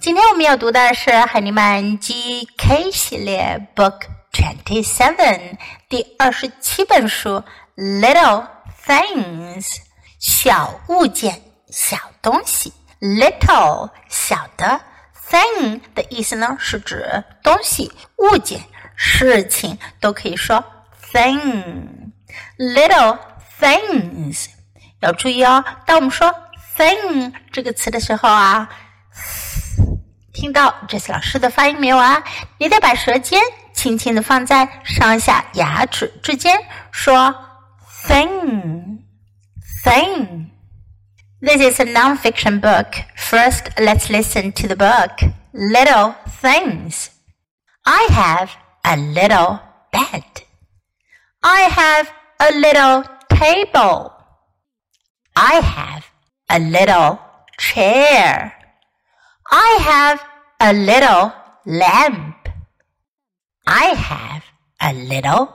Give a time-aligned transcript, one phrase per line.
[0.00, 7.42] 今天我们要读的是海尼曼 GK 系列 Book Twenty Seven 第二十七本书
[7.76, 8.46] Little
[8.86, 9.66] Things
[10.20, 12.72] 小物件、小东西。
[13.00, 14.80] Little 小的
[15.28, 18.60] thing 的意思呢是指东西、物件、
[18.94, 20.64] 事情，都可以说
[21.12, 22.12] thing。
[22.56, 23.18] Little
[23.60, 24.46] things
[25.00, 26.32] 要注意哦，当我们说
[26.76, 28.68] thing 这个词的时候啊。
[30.37, 32.23] 听到这些老师的发音没有啊？
[32.57, 33.41] 你得把舌尖
[33.73, 36.59] 轻轻的放在上下牙齿之间，
[36.91, 37.33] 说
[38.07, 38.99] thing
[39.83, 43.03] thing。This is a non-fiction book.
[43.17, 45.29] First, let's listen to the book.
[45.51, 47.07] Little things.
[47.83, 48.49] I have
[48.83, 49.59] a little
[49.91, 50.23] bed.
[51.41, 54.13] I have a little table.
[55.33, 56.03] I have
[56.47, 57.19] a little
[57.57, 58.53] chair.
[59.49, 60.19] I have
[60.59, 61.31] a little
[61.65, 62.35] lamp.
[63.65, 64.43] I have
[64.79, 65.47] a little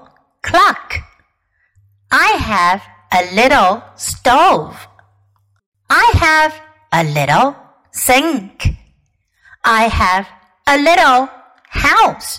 [0.42, 1.00] clock.
[2.10, 4.74] I have a little stove.
[5.88, 6.52] I have
[6.90, 7.54] a little
[7.92, 8.74] sink.
[9.62, 10.26] I have
[10.64, 11.28] a little
[11.70, 12.38] house.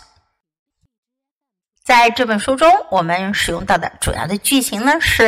[1.83, 5.25] 在这本书中，我们使用到的主要的句型呢是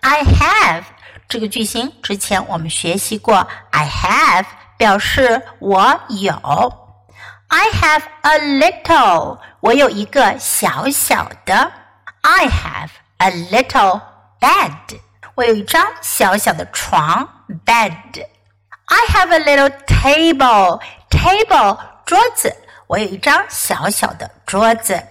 [0.00, 0.84] I have
[1.28, 1.92] 这个句型。
[2.02, 6.32] 之前我们学习过 I have 表示我有。
[7.48, 11.72] I have a little，我有一个小小的。
[12.20, 14.02] I have a little
[14.38, 15.00] bed，
[15.34, 17.46] 我有一张小小的床。
[17.64, 22.54] Bed。I have a little table，table 桌子，
[22.86, 25.02] 我有一张小小的桌子。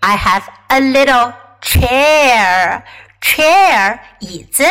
[0.00, 2.80] I have a little chair，chair
[4.20, 4.64] 椅子，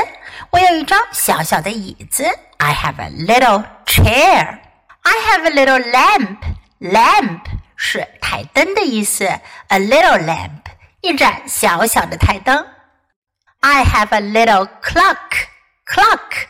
[0.52, 2.26] 我有一张小小的椅子。
[2.58, 4.60] I have a little chair.
[5.02, 6.38] I have a little lamp.
[6.80, 7.42] Lamp
[7.76, 9.26] 是台灯的意思。
[9.26, 10.62] A little lamp，
[11.02, 12.68] 一盏小小的台灯。
[13.62, 15.48] I have a little clock.
[15.86, 16.48] Clock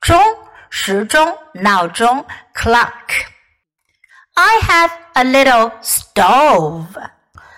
[0.00, 0.20] 钟，
[0.70, 2.26] 时钟、闹钟。
[2.54, 3.26] Clock.
[4.34, 6.86] I have a little stove.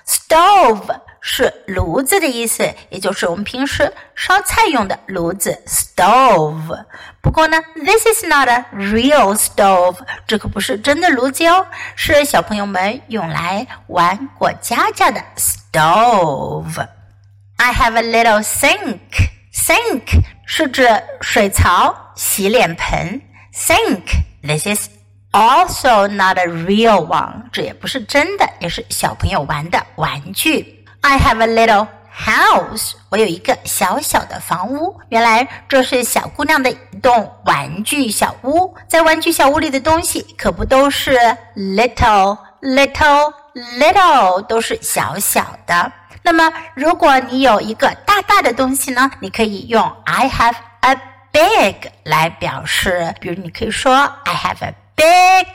[0.06, 6.84] Stove 是炉子的意思，也就是我们平时烧菜用的炉子 stove。
[7.20, 11.66] 不过呢，this is not a real stove，这可不是真的炉子哦，
[11.97, 20.02] 是小朋友们用来玩过家家的 stove。I have a little sink。sink
[20.47, 20.88] 是指
[21.20, 23.22] 水槽、洗脸盆。
[23.54, 24.88] sink。This is
[25.30, 30.77] also not a real one，这也不是真的，也是小朋友玩的玩具。
[31.01, 34.99] I have a little house，我有一个小小的房屋。
[35.09, 38.75] 原来这是小姑娘的一栋玩具小屋。
[38.87, 41.17] 在玩具小屋里的东西可不都是
[41.55, 43.33] little little
[43.79, 45.91] little，都是小小的。
[46.21, 49.09] 那么如果你有一个大大的东西呢？
[49.21, 50.95] 你可以用 I have a
[51.31, 53.15] big 来表示。
[53.21, 53.95] 比如你可以说
[54.25, 55.47] I have a big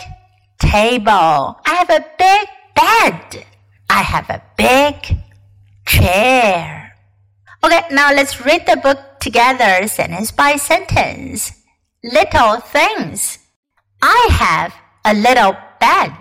[0.59, 4.97] table，I have a big bed，I have a big
[5.94, 6.93] chair.
[7.62, 11.53] Okay, now let's read the book together sentence by sentence.
[12.03, 13.38] Little things.
[14.03, 14.72] I have
[15.04, 16.15] a little bed.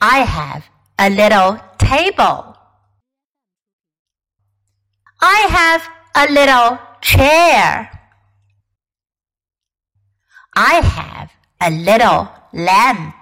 [0.00, 0.64] I have
[0.98, 2.56] a little table.
[5.20, 5.82] I have
[6.14, 7.90] a little chair.
[10.54, 11.30] I have
[11.60, 13.18] a little lamp.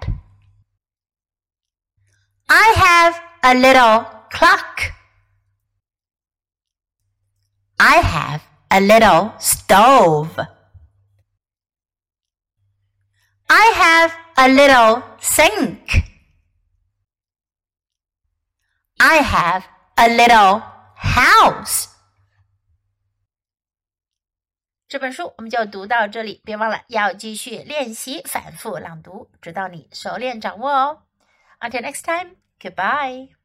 [2.49, 3.02] I have
[3.42, 4.92] a little clock.
[7.78, 10.46] I have a little stove.
[13.48, 16.04] I have a little sink.
[18.98, 19.62] I have
[19.96, 20.62] a little
[20.96, 21.86] house.
[24.88, 31.02] 这本书我们就读到这里，别忘了要继续练习反复朗读，直到你熟练掌握哦。
[31.60, 32.36] Until next time.
[32.63, 33.35] Goodbye.